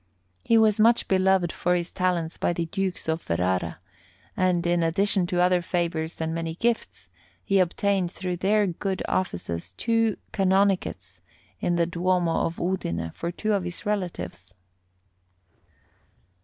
He 0.43 0.57
was 0.57 0.79
much 0.79 1.07
beloved 1.07 1.51
for 1.51 1.75
his 1.75 1.91
talents 1.91 2.35
by 2.35 2.53
the 2.53 2.65
Dukes 2.65 3.07
of 3.07 3.21
Ferrara, 3.21 3.77
and, 4.35 4.65
in 4.65 4.81
addition 4.81 5.27
to 5.27 5.39
other 5.41 5.61
favours 5.61 6.19
and 6.19 6.33
many 6.33 6.55
gifts, 6.55 7.07
he 7.45 7.59
obtained 7.59 8.09
through 8.09 8.37
their 8.37 8.65
good 8.65 9.03
offices 9.07 9.73
two 9.73 10.17
Canonicates 10.33 11.21
in 11.59 11.75
the 11.75 11.85
Duomo 11.85 12.47
of 12.47 12.57
Udine 12.57 13.11
for 13.13 13.31
two 13.31 13.53
of 13.53 13.63
his 13.63 13.85
relatives. 13.85 14.55